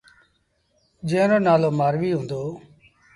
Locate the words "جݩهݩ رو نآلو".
1.07-1.69